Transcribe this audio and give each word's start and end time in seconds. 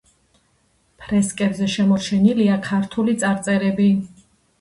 ფრესკებზე 1.01 1.67
შემორჩენილია 1.73 2.55
ქართული 2.69 3.15
წარწერები. 3.25 3.87